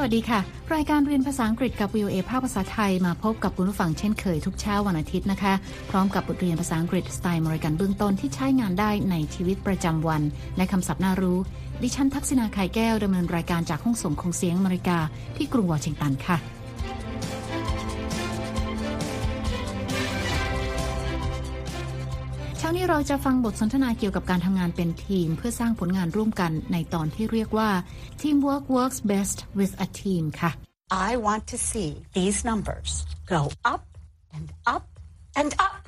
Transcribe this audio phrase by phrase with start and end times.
[0.00, 0.40] สวัสดีค่ะ
[0.74, 5.54] รายการเรียนภาษาอังกฤษกับ VOA ภาคภาษาไทยมาพบกับคุณผู้ฟังเช่นเคยทุกเช้าวันอาทิตย์นะคะ
[5.90, 10.22] พร้อมกับบทเรียนภาษาอังกฤษสไตล์มริกันเบื้องต้นที่ใช้งานได้ในชีวิตประจำวัน
[10.56, 11.38] และคำศัพท์น่ารู้
[11.82, 14.98] ดิฉันทักษณาไข่แก้วดำเนินรายการจากห้องส่งคงเสียงอเมริกา
[15.36, 16.57] ที่กรุงวอชิงตันค่ะ
[22.78, 27.70] นี้เราจะฟังบทสนทนาเกี่ยวกับการทำงานเป็นทีม เพื่อสร้างผลงานร่วมกันในตอนที่เรียกว่า
[28.20, 30.50] Teamwork works best with a team ค่ะ
[31.08, 32.90] I want to see these numbers
[33.34, 33.42] go
[33.72, 33.82] up
[34.36, 34.84] and up
[35.40, 35.82] and up.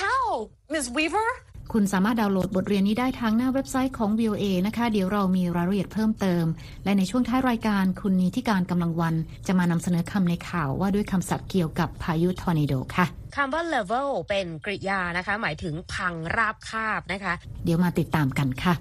[0.00, 0.24] How,
[0.72, 0.86] Ms.
[0.96, 1.28] Weaver?
[1.72, 6.44] คุณสามารถดาวน์โหลดบทเรียนนี้ได้ทางหน้าเว็บไซต์ของ VOA นะคะ เดี๋ยวเรามีรายละเอียดเพิ่มเติม
[6.84, 9.14] และในช่วงท้ายรายการคุณนีที่การกำลังวัน
[9.46, 13.06] จะมานำเสนอคำในข่าวว่าด้วยคำศัพท์เกี่ยวกับพายุทอร์นาโดค่ะ
[13.36, 17.34] คำว่า level เป็นกริยานะคะ หมายถึงพังราบคาบนะคะ
[17.64, 18.74] เดี๋ยวมาติดตามกันค่ะ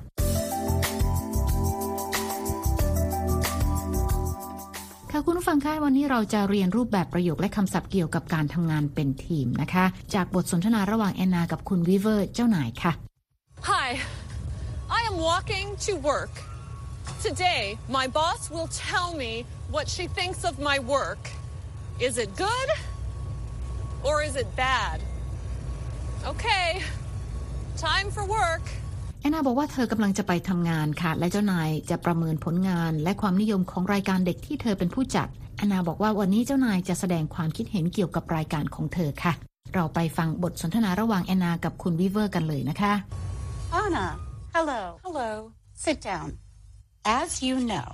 [5.27, 12.91] คุณผู้ฟังคะวันนี้เราจะเรียนรูปแบบประโยคและคำศัพท์เกี่ยวกับการทำงานเป็นทีมนะคะ จากบทสนทนาระหว่างแอนนากับคุณวิเวอร์เจ้านายค่ะ
[13.71, 13.89] Hi,
[14.97, 16.33] I am walking to work.
[17.27, 17.63] Today,
[17.97, 19.33] my boss will tell me
[19.75, 21.23] what she thinks of my work.
[22.07, 22.69] Is it good
[24.07, 24.97] or is it bad?
[26.31, 26.67] Okay,
[27.89, 28.65] time for work.
[29.23, 39.33] แอนนาบอกว่าเธอกำลังจะไปทำงานค่ะ และเจ้านายจะประเมินผลงานและความนิยมของรายการเด็กที่เธอเป็นผู้จัดแอนนาบอกว่าวันนี้เจ้านายจะแสดงความคิดเห็นเกี่ยวกับรายการของเธอค่ะ
[39.73, 42.93] เราไปฟังบทสนทนาระหว่างแอนนากับคุณวิเวอร์กันเลยนะคะ
[43.83, 44.07] Anna,
[44.55, 44.81] hello.
[45.05, 45.29] Hello.
[45.85, 46.27] Sit down.
[47.21, 47.87] As you know,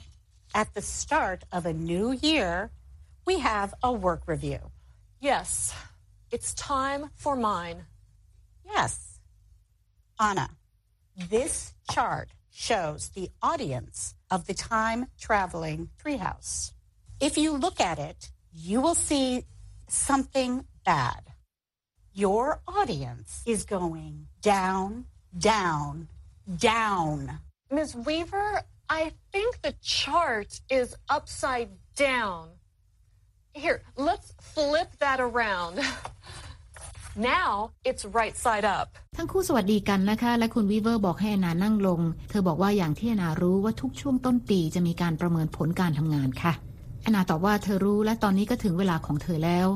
[0.62, 2.52] at the start of a new year,
[3.28, 4.60] we have a work review.
[5.30, 5.74] Yes,
[6.36, 7.78] it's time for mine.
[8.76, 8.94] Yes.
[10.28, 10.48] Anna,
[11.28, 16.72] this chart shows the audience of the time traveling treehouse.
[17.20, 19.46] If you look at it, you will see
[19.88, 21.22] something bad.
[22.14, 25.06] Your audience is going down,
[25.38, 26.08] down,
[26.58, 27.40] down.
[27.72, 27.96] Ms.
[27.96, 32.50] Weaver, I think the chart is upside down.
[33.54, 35.80] Here, let's flip that around.
[37.18, 38.88] Now it's right side up.
[39.18, 46.54] ทั้งคู่สวัสดีกันนะคะ และคุณวิเวอร์บอกให้แอนนานั่งลง เธอบอกว่าอย่างที่แอนนารู้ว่าทุกช่วงต้นปีจะมีการประเมินผลการทำงานค่ะ
[47.02, 49.68] แอนนาตอบว่าเธอรู้และตอนนี้ก็ถึงเวลาของเธอแล้ว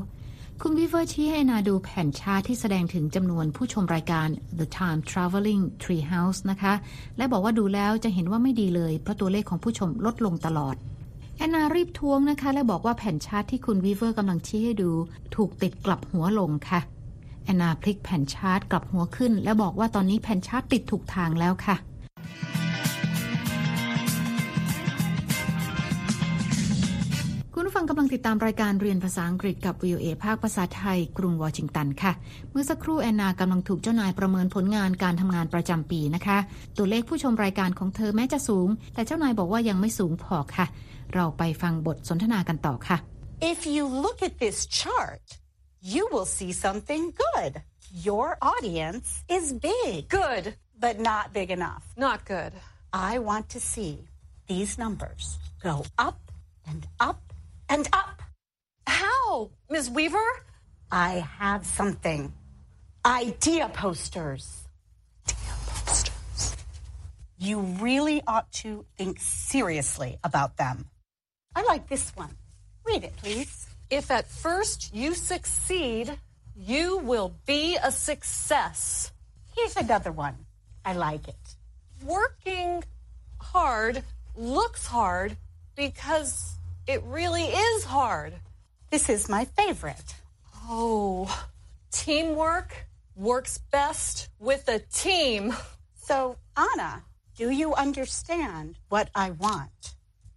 [0.62, 4.28] คุณวิเวอร์ชี้ให้แอนนาดูแผ่นชาร์ตที่แสดงถึงจำนวนผู้ชมรายการ
[4.60, 6.74] The Time Traveling Treehouse นะคะ
[7.18, 10.76] และบอกว่าดูแล้วจะเห็นว่าไม่ดีเลย เพราะตัวเลขของผู้ชมลดลงตลอด
[11.38, 14.92] แอนนารีบท้วงนะคะ และบอกว่าแผ่นชาร์ตที่คุณวีเวอร์กำลังชี้ให้ดู
[15.36, 16.82] ถูกติดกลับหัวลงค่ะ
[17.44, 21.78] แอนนาพลิกแผ่นชาร์ตกลับหัวขึ้น และบอกว่าตอนนี้แผ่นชาร์ตติดถูกทางแล้วค่ะ
[27.56, 32.12] คุณผู้ฟังกำลังติดตามรายการเรียนภาษาอังกฤษกับ VOA ภาคภาษาไทย กรุงวอชิงตันค่ะ
[32.52, 36.38] เมื่อสักครู่แอนนากำลังถูกเจ้านายประเมินผลงานการทำงานประจำปีนะคะ
[36.78, 40.66] ตัวเลขผู้ชมรายการของเธอแม้จะสูง แต่เจ้านายบอกว่ายังไม่สูงพอค่ะ
[41.14, 42.98] เราไปฟังบทสนทนากันต่อค่ะ
[43.54, 45.26] If you look at this chart,
[45.84, 47.62] you will see something good.
[47.92, 51.84] Your audience is big, Good, but not big enough.
[51.98, 52.54] not good.
[52.92, 54.08] I want to see
[54.48, 56.32] these numbers go up
[56.68, 57.22] and up
[57.70, 58.22] and up.
[58.88, 59.90] How, Ms.
[59.90, 60.24] Weaver?
[60.92, 62.34] I have something.
[63.06, 64.64] Idea posters.
[65.28, 66.56] Idea posters.
[67.38, 70.86] You really ought to think seriously about them.
[71.56, 72.36] I like this one.
[72.86, 73.68] Read it, please.
[73.94, 76.18] If at first you succeed,
[76.56, 79.12] you will be a success.
[79.56, 80.36] Here's another one.
[80.84, 81.56] I like it.
[82.04, 82.84] Working
[83.40, 84.02] hard
[84.36, 85.38] looks hard
[85.76, 86.56] because
[86.88, 88.34] it really is hard.
[88.90, 90.16] This is my favorite.
[90.68, 91.30] Oh,
[91.92, 95.56] teamwork works best with a team.
[96.02, 97.04] So, Anna,
[97.38, 99.94] do you understand what I want?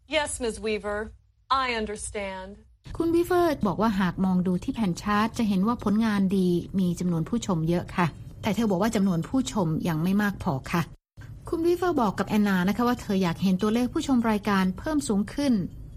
[0.07, 0.61] Yes, Ms.
[0.61, 1.11] Weaver,
[1.51, 2.59] I understand.
[2.95, 6.49] คุณวิเวอร์บอกว่าหากมองดูที่แผ่นชาร์ตจะเห็นว่าผลงานดี
[6.79, 8.07] มีจำนวนผู้ชมเยอะค่ะ
[8.43, 10.83] แต่เธอบอกว่าจำนวนผู้ชมยังไม่มากพอค่ะ
[11.49, 15.53] คุณวิเวอร์บอกกับแอนนานะคะว่าเธออยากเห็นตัวเลขผู้ชมรายการเพิ่มสูงขึ้น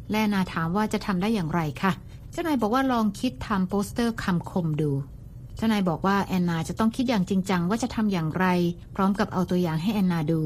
[0.09, 1.91] และแอนนาถามว่าจะทำได้อย่างไรค่ะ
[2.31, 4.91] เจ้านายบอกว่าลองคิดทำโปสเตอร์คำคมดู
[5.57, 8.45] เจ้านายบอกว่าแอนนาจะต้องคิดอย่างจริงจังว่าจะทำอย่างไร
[8.95, 10.41] พร้อมกับเอาตัวอย่างให้แอนนาดู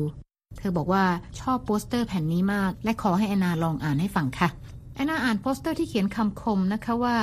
[0.57, 1.03] เธอบอกว่า
[1.39, 4.49] ชอบโปสเตอร์แผ่นนี้มาก และขอให้แอนนาลองอ่านให้ฟังค่ะ
[4.95, 7.17] แอนนาอ่านโปสเตอร์ที่เขียนคำคมนะคะว่า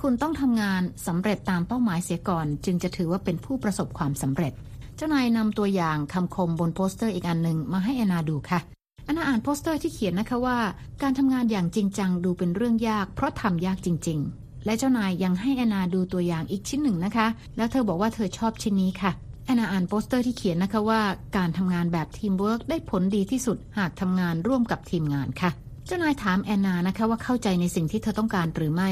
[0.00, 4.52] คุณต้องทำงานสำเร็จตามเป้าหมายเสียก่อน จึงจะถือว่าเป็นผู้ประสบความสำเร็จ
[4.96, 8.60] เจ้านายนำตัวอย่างคำคมบนโปสเตอร์อีกอันหนึ่งมาให้แอนนาดูค่ะ
[9.06, 10.58] แอนนาอ่านโปสเตอร์ที่เขียนนะคะว่า
[11.02, 17.26] การทำงานอย่างจริงจังดูเป็นเรื่องยาก เพราะทำยากจริง ๆ และเจ้านายยังให้แอนนาดูตัวอย่างอีกชิ้นหนึ่งนะคะ
[17.56, 19.10] แล้วเธอบอกว่าเธอชอบชิ้นนี้ค่ะ
[19.44, 21.00] แอนนาอ่านโปสเตอร์ที่เขียนนะคะว่า
[21.36, 25.50] การทำงานแบบทีมเวิร์กได้ผลดีที่สุดหากทำงานร่วมกับทีมงานค่ะ
[25.88, 28.90] เจ้านายถามแอนนานะคะว่าเข้าใจในสิ่งที่เธอต้องการหรือไม่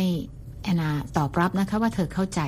[0.62, 2.40] แอนนาตอบรับนะคะว่าเธอเข้าใจ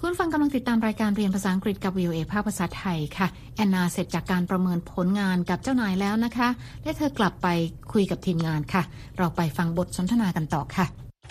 [0.00, 3.26] คุณฟังกำลังติดตามรายการเรียนภาษาอังกฤษกับ VOA ภาคภาษาไทยค่ะ
[3.56, 6.48] แอนนาเสร็จจากการประเมินผลงานกับเจ้านายแล้วนะคะ
[6.84, 7.48] และเธอกลับไป
[7.92, 8.82] คุยกับทีมงานค่ะ
[9.18, 10.86] เราไปฟังบทสนทนากันต่อค่ะ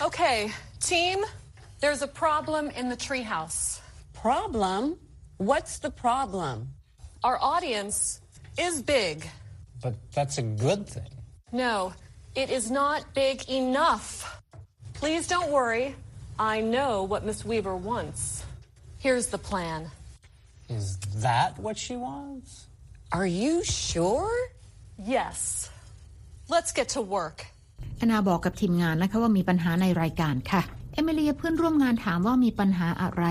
[0.08, 0.38] Okay,
[0.90, 1.18] team,
[1.82, 3.58] there's a problem in the treehouse.
[4.26, 4.82] Problem?
[5.50, 6.75] What's the problem?
[7.25, 8.21] Our audience
[8.57, 9.29] is big.
[9.83, 11.11] But that's a good thing.
[11.51, 11.93] No,
[12.35, 14.07] it is not big enough.
[14.93, 15.95] Please don't worry.
[16.39, 18.43] I know what Miss Weaver wants.
[18.97, 19.89] Here's the plan.
[20.69, 20.97] Is
[21.27, 22.67] that what she wants?
[23.11, 24.33] Are you sure?
[24.97, 25.69] Yes.
[26.49, 27.37] Let's get to work.
[27.97, 30.61] แอนนาบอกกับทีมงานนะคะว่ามีปัญหาในรายการค่ะ
[30.93, 33.23] เอมิเลียเพื่อนร่วมงานถามว่ามีปัญหาอะไร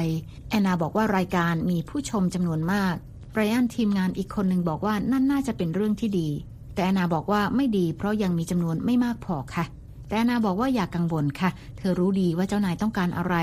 [0.48, 2.94] แอนนาบอกว่ารายการมีผู้ชมจำนวนมาก
[3.37, 6.29] ไบรอันทีมงานอีกคนหนึ่งบอกว่านั่นน่าจะเป็นเรื่องที่ดี
[6.73, 9.65] แต่แอนนาบอกว่าไม่ดี เพราะยังมีจำนวนไม่มากพอค่ะ
[10.07, 13.35] แต่แอนนาบอกว่าอย่ากกังวลค่ะ เธอรู้ดีว่าเจ้านายต้องการอะไร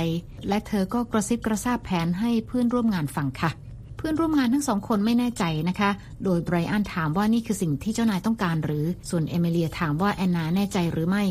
[0.48, 3.50] และเธอก็กระซิบกระซาบแผนให้เพื่อนร่วมงานฟังค่ะ
[3.96, 5.90] เพื่อนร่วมงานทั้งสองคนไม่แน่ใจนะคะ
[6.24, 11.24] โดยไบรอันถามว่านี่คือสิ่งที่เจ้านายต้องการหรือ ส่วนเอมิเลียถามว่าแอนนาแน่ใจหรือไม่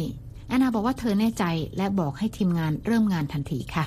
[0.48, 1.46] แอนนาบอกว่าเธอแน่ใจ
[1.78, 3.86] และบอกให้ทีมงานเริ่มงานทันทีค่ะ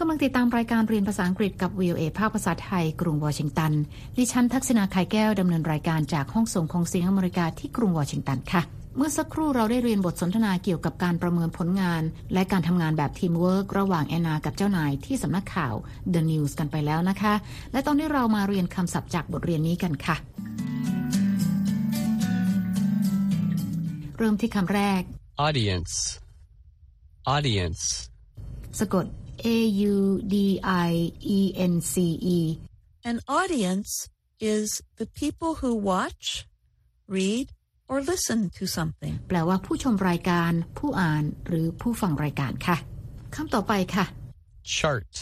[0.00, 3.72] คุณกำลังติดตามรายการเรียนภาษาอังกฤษกับ VOA ภาคภาษาไทย กรุงวอชิงตัน
[4.16, 8.62] ดิฉันทักษิณา ข่ายแก้วดำเนินรายการจากห้องส่งของเสียงอเมริกาที่กรุงวอชิงตันค่ะ
[8.96, 12.02] เมื่อสักครู่เราได้เรียนบทสนทนาเกี่ยวกับการประเมินผลงาน
[12.34, 15.74] และการทำงานแบบทีมเวิร์กระหว่างแอนนากับเจ้านายที่สำนักข่าว
[16.14, 17.34] The News กันไปแล้วนะคะ
[17.72, 20.16] และตอนนี้เรามาเรียนคำศัพท์จากบทเรียนนี้กันค่ะ
[24.18, 25.02] เริ่มที่คำแรก
[25.46, 25.94] Audience.
[27.36, 27.82] Audience.
[28.80, 29.06] สะกด
[29.55, 29.59] A
[29.93, 31.39] U D I E
[31.73, 31.93] N C
[32.37, 32.39] E
[33.09, 33.91] An audience
[34.39, 36.47] is the people who watch,
[37.07, 37.45] read,
[37.87, 39.13] or listen to something.
[39.27, 42.77] แปลว่าผู้ชมรายการ ผู้อ่านหรือผู้ฟังรายการค่ะ
[43.35, 44.05] คำต่อไปค่ะ
[44.77, 45.13] Chart.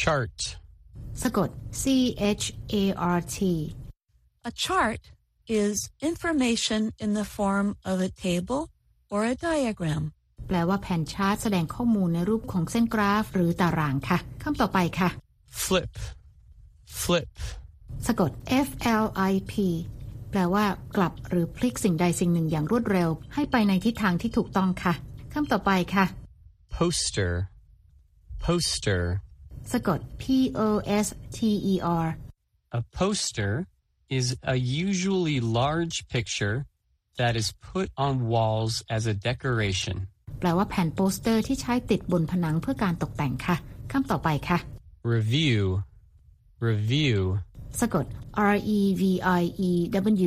[0.00, 0.38] Chart.
[1.22, 1.48] สะกด
[1.80, 1.84] C
[2.42, 2.44] H
[2.82, 2.84] A
[3.16, 3.38] R T
[4.48, 5.02] A chart
[5.62, 5.74] is
[6.10, 8.62] information in the form of a table
[9.12, 10.04] or a diagram.
[10.47, 15.09] แปลว่าแผ่นชาร์ตแสดงข้อมูลในรูปของเส้นกราฟ หรือตารางค่ะคำต่อไปค่ะ
[15.63, 15.91] Flip.
[17.01, 17.29] Flip.
[18.07, 18.31] สะกด
[18.67, 18.69] F
[19.03, 19.53] L I P
[20.31, 20.65] แปลว่า
[20.95, 24.93] กลับหรือพลิกสิ่งใดสิ่งหนึ่งอย่างรวดเร็ว ให้ไปในทิศทางที่ถูกต้องค่ะ
[25.33, 26.05] คำต่อไปค่ะ
[26.75, 27.33] Poster.
[28.45, 29.03] Poster.
[29.71, 30.23] สะกด P
[30.67, 30.69] O
[31.05, 31.39] S T
[31.73, 32.07] E R
[32.77, 33.53] A poster
[34.19, 36.57] is a usually large picture
[37.19, 39.97] that is put on walls as a decoration.
[40.39, 43.55] แปลว่าแผ่นโปสเตอร์ที่ใช้ติดบนผนังเพื่อการตกแต่งค่ะ
[43.91, 44.57] คำต่อไปค่ะ
[45.15, 45.61] Review.
[46.69, 47.19] Review.
[47.79, 48.05] สะกด
[48.53, 49.03] R E V
[49.41, 49.71] I E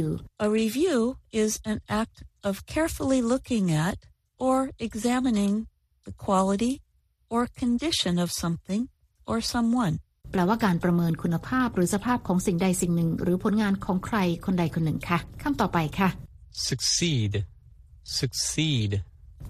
[0.05, 0.09] W
[0.45, 0.99] A review
[1.43, 2.17] is an act
[2.49, 3.97] of carefully looking at
[4.47, 4.57] or
[4.87, 5.55] examining
[6.07, 6.75] the quality
[7.35, 8.83] or condition of something
[9.31, 9.95] or someone.
[10.33, 16.09] แปลว่าการประเมินคุณภาพหรือสภาพของสิ่งใดสิ่งหนึ่ง หรือผลงานของใครคนใดคนหนึ่งค่ะคำต่อไปค่ะ
[16.69, 17.33] Succeed.
[18.21, 18.91] Succeed.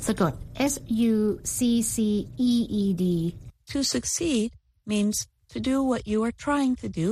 [0.07, 0.33] สะกด
[0.73, 0.75] S
[1.13, 1.17] U
[1.57, 1.59] C
[1.93, 1.97] C
[2.51, 2.53] E
[2.83, 3.05] E D
[3.71, 4.49] To succeed
[4.91, 5.17] means
[5.53, 7.09] to do what you are trying to do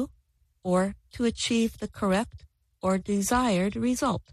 [0.70, 2.38] or to achieve the correct
[2.84, 4.24] or desired result.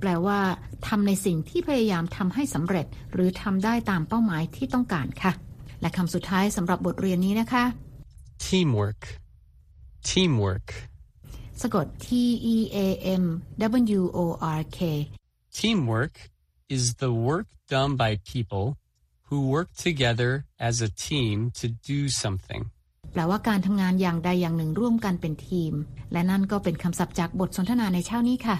[0.00, 0.40] แปลว่า
[0.86, 5.32] ทำในสิ่งที่พยายามทำให้สำเร็จ หรือทำได้ตามเป้าหมายที่ต้องการค่ะ
[5.80, 7.64] และคำสุดท้ายสำหรับบทเรียนนี้นะคะ
[8.44, 9.02] Teamwork.
[10.08, 10.68] Teamwork.
[11.62, 12.08] สะกด T
[12.54, 12.78] E A
[13.22, 13.24] M
[14.00, 14.18] W O
[14.58, 14.80] R K
[15.58, 16.14] Teamwork
[16.76, 18.66] is the work done by people
[19.28, 20.30] who work together
[20.68, 22.62] as a team to do something.
[23.12, 25.72] แปลว่าการทำงานอย่างใดอย่างหนึ่งร่วมกันเป็นทีม
[26.12, 28.56] และนั่นก็เป็นคำศัพท์จากบทสนทนาในเช้านี้ค่ะ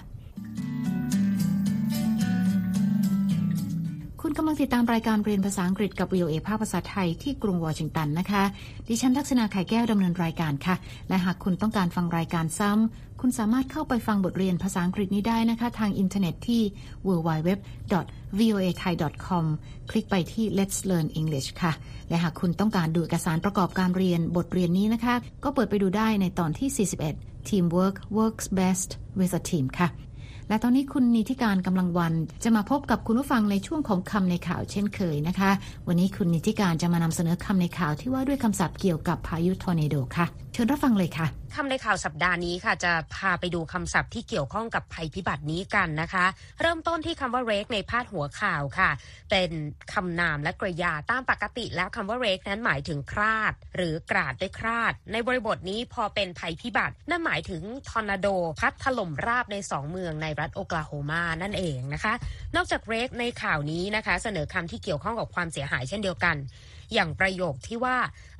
[4.25, 8.43] คุณกำลังติดตามรายการเรียนภาษาอังกฤษกับ VOA ภาคภาษาไทยที่กรุงวอชิงตันนะคะ
[8.89, 10.75] ดิฉันทักษณาไข่แก้วดำเนินรายการค่ะ
[11.09, 16.63] และหากคุณต้องการฟังรายการซ้ำ คุณสามารถเข้าไปฟังบทเรียนภาษาอังกฤษนี้ได้นะคะ ทางอินเทอร์เน็ตที่
[17.07, 19.45] www.voathai.com
[19.91, 21.73] คลิกไปที่ Let's Learn English ค่ะ
[22.09, 25.15] และหากคุณต้องการดูเอกสารประกอบการเรียนบทเรียนนี้นะคะ
[25.45, 29.89] ก็เปิดไปดูได้ในตอนที่ 41 Teamwork works best with a team ค่ะ
[30.53, 35.51] และตอนนี้คุณนิติการกำลังวัน จะมาพบกับคุณผู้ฟังในช่วงของคำในข่าวเช่นเคยนะคะ
[35.89, 46.25] วันนี้คุณนิติการจะมานำเสนอคำในข่าวที่ว่าด้วยคำศัพท์เกี่ยวกับพายุทอร์เนโดค่ะ เชิญรับฟังเลยค่ะคำในข่าวสัปดาห์นี้ค่ะ จะพาไปดูคำศัพท์ที่เกี่ยวข้องกับภัยพิบัตินี้กันนะคะ
[46.61, 48.91] เริ่มต้นที่คำว่า rake ในพาดหัวข่าวค่ะ
[49.31, 49.51] เป็น
[49.93, 58.29] คำนามและกริยาตามปกติแล้วคำว่า rake นั้นหมายถึงคราด หรือกราดด้วยคราด ในบริบทนี้พอเป็นภัยพิบัติ นั่นหมายถึงทอร์นาโด
[58.61, 62.15] พัดถล่มราบในสองเมืองในรัฐโอกลาโฮมานั่นเองนะคะ
[62.57, 66.37] นอกจาก rake ในข่าวนี้นะคะ เสนอคำที่เกี่ยวข้องกับความเสียหายเช่นเดียวกัน
[66.95, 67.99] อย่างประโยคที่ว่า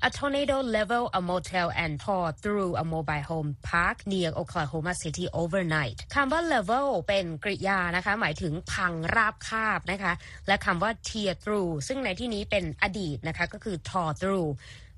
[0.09, 5.27] a tornado leveled a motel and tore through a mobile home park near Oklahoma City
[5.43, 10.13] overnight คำว่า level เป็นกริยานะคะ หมายถึงพังราบคาบนะคะ
[10.49, 14.51] และคำว่า tear through ซึ่งในที่นี้เป็นอดีตนะคะ ก็คือ tore through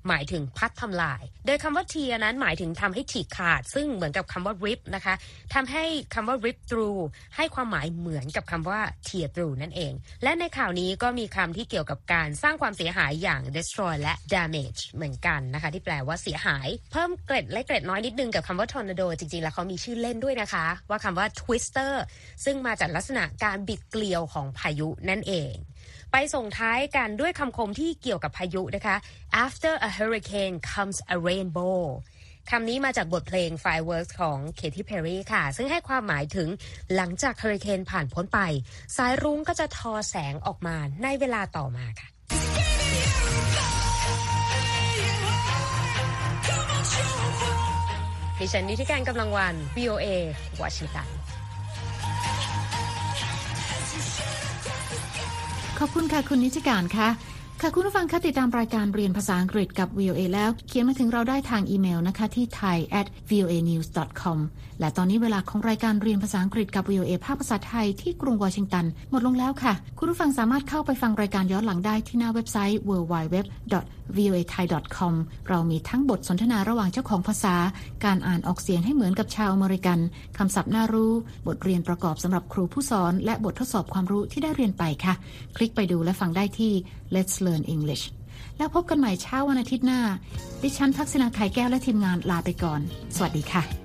[0.07, 5.15] หมายถึงพัดทำลาย โดยคำว่า tear นั้นหมายถึงทำให้ฉีกขาด ซึ่งเหมือนกับคำว่า rip นะคะ
[5.53, 5.83] ทำให้
[6.15, 6.99] คำว่า rip through
[7.35, 9.93] ให้ความหมายเหมือนกับคำว่า tear through นั่นเอง
[10.23, 21.93] และในข่าวนี้ก็มีคำที่เกี่ยวกับการสร้างความเสียหายอย่าง destroy และ damage เหมือนกันนะคะ ที่แปลว่าเสียหาย เพิ่มเกร็ดและเกร็ดน้อยนิดนึงกับคำว่า tornado จริงๆ แล้วเขามีชื่อเล่นด้วยนะคะ ว่าคำว่า twister
[22.45, 25.53] ซึ่งมาจากลักษณะการบิดเกลียวของพายุนั่นเอง
[26.11, 28.95] ไปส่งท้ายกันด้วยคำคมที่เกี่ยวกับพายุนะคะ
[29.45, 31.79] after a hurricane comes a rainbow
[32.51, 36.49] คำนี้มาจากบทเพลง Fireworks ของ Katy Perry ค่ะ ซึ่งให้ความหมายถึง
[36.95, 38.39] หลังจากเฮอริเคนผ่านพ้นไป
[38.97, 42.07] สายรุ้งก็จะทอแสงออกมาในเวลาต่อมาค่ะ
[48.39, 50.05] ดิฉันนิติการกำลังวัน VOA
[50.61, 51.24] วอชิงตัน
[55.79, 57.07] ขอบคุณค่ะ คุณนิติการค่ะ
[57.67, 63.87] ค่ะคุณผู้ฟังคะติดตามรายการเรียนภาษาอังกฤษกับ VOA แล้ว เขียนมาถึงเราได้ทางอีเมลนะคะที่ thai at voa news
[64.21, 64.37] com
[64.79, 73.35] และตอนนี้เวลาของรายการเรียนภาษาอังกฤษกับ VOA ภาคภาษาไทยที่กรุงวอชิงตัน หมดลงแล้วค่ะ คุณผู้ฟังสามารถเข้าไปฟังรายการย้อนหลังได้ที่หน้าเว็บไซต์ www
[74.15, 74.65] voa thai
[74.97, 75.13] com
[75.49, 77.55] เรามีทั้งบทสนทนาระหว่างเจ้าของภาษา
[78.05, 79.99] การอ่านออกเสียงให้เหมือนกับชาวอเมริกัน
[80.37, 81.13] คำศัพท์น่ารู้
[81.47, 85.13] บทเรียนประกอบสำหรับครูผู้สอน และบททดสอบความรู้ที่ได้เรียนไปค่ะ
[85.55, 86.73] คลิกไปดูและฟังได้ที่
[87.15, 88.03] Let's Learn English
[88.57, 90.01] แล้วพบกันใหม่เช้าวันอาทิตย์หน้า
[90.61, 92.81] ดิฉันทักษณาไข่แก้วและทีมงานลาไปก่อน
[93.15, 93.84] สวัสดีค่ะ